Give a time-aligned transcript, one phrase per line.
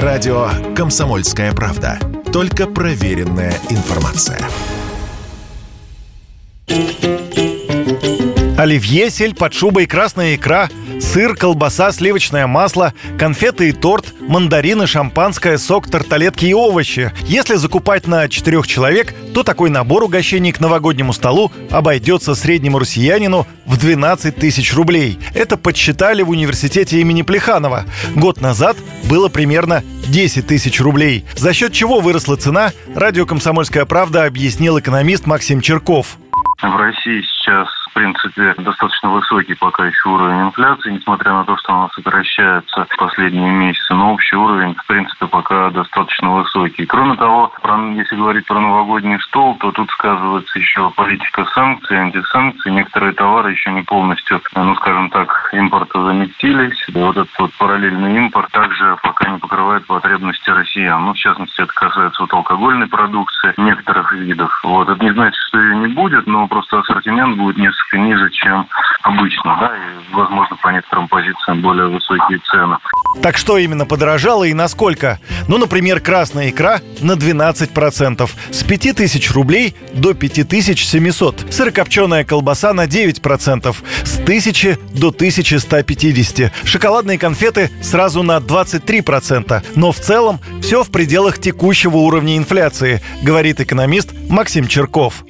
[0.00, 1.98] Радио «Комсомольская правда».
[2.32, 4.38] Только проверенная информация.
[8.56, 10.70] Оливье, сель под шубой, красная икра,
[11.02, 17.12] сыр, колбаса, сливочное масло, конфеты и торт, мандарины, шампанское, сок, тарталетки и овощи.
[17.26, 23.46] Если закупать на четырех человек, то такой набор угощений к новогоднему столу обойдется среднему россиянину
[23.66, 25.18] в 12 тысяч рублей.
[25.34, 27.84] Это подсчитали в университете имени Плеханова.
[28.14, 31.24] Год назад было примерно 10 тысяч рублей.
[31.36, 36.18] За счет чего выросла цена, радио «Комсомольская правда» объяснил экономист Максим Черков.
[36.62, 41.74] В России сейчас в принципе, достаточно высокий пока еще уровень инфляции, несмотря на то, что
[41.74, 46.86] она сокращается в последние месяцы, но общий уровень, в принципе, пока достаточно высокий.
[46.86, 47.52] Кроме того,
[47.94, 52.72] если говорить про новогодний стол, то тут сказывается еще политика санкций, антисанкций.
[52.72, 56.82] Некоторые товары еще не полностью, ну, скажем так, импорта заместились.
[56.94, 61.04] Вот этот вот параллельный импорт также пока не покрывает потребности россиян.
[61.04, 64.52] Ну, в частности, это касается вот алкогольной продукции некоторых видов.
[64.64, 64.88] Вот.
[64.88, 68.68] Это не значит, что ее не будет, но просто ассортимент будет несколько ниже, чем
[69.02, 72.76] обычно, да, и, возможно, по некоторым позициям более высокие цены.
[73.22, 75.18] Так что именно подорожало и насколько?
[75.48, 81.52] Ну, например, красная икра на 12%, с 5000 рублей до 5700.
[81.52, 86.52] Сырокопченая колбаса на 9%, с 1000 до 1150.
[86.64, 89.62] Шоколадные конфеты сразу на 23%.
[89.76, 95.24] Но в целом все в пределах текущего уровня инфляции, говорит экономист Максим Черков.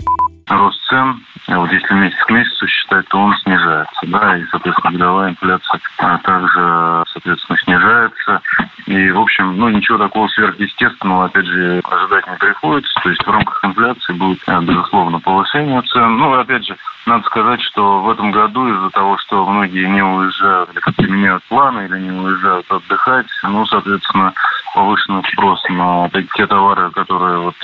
[0.48, 4.92] Рост цен а вот если месяц к месяцу считать, то он снижается, да, и, соответственно,
[4.92, 5.80] годовая инфляция
[6.22, 8.40] также, соответственно, снижается.
[8.86, 13.00] И, в общем, ну, ничего такого сверхъестественного, опять же, ожидать не приходится.
[13.02, 16.16] То есть в рамках инфляции будет, э, безусловно, повышение цен.
[16.16, 20.70] Ну, опять же, надо сказать, что в этом году из-за того, что многие не уезжают,
[20.72, 24.32] или как-то меняют планы, или не уезжают отдыхать, ну, соответственно,
[24.74, 27.56] повышенный спрос на те товары, которые вот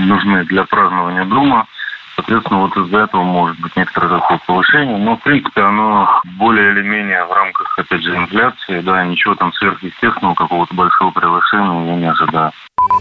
[0.00, 1.66] нужны для празднования дома,
[2.16, 4.96] Соответственно, вот из-за этого может быть некоторое такое повышение.
[4.96, 6.08] Но, в принципе, оно
[6.38, 8.80] более или менее в рамках, опять же, инфляции.
[8.80, 12.52] Да, ничего там сверхъестественного, какого-то большого превышения я не ожидаю.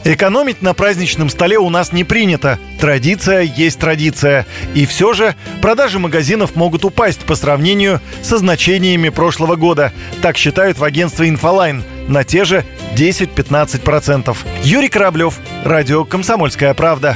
[0.03, 2.59] Экономить на праздничном столе у нас не принято.
[2.79, 4.45] Традиция есть традиция.
[4.73, 9.93] И все же продажи магазинов могут упасть по сравнению со значениями прошлого года.
[10.21, 14.37] Так считают в агентстве «Инфолайн» на те же 10-15%.
[14.63, 17.15] Юрий Кораблев, Радио «Комсомольская правда».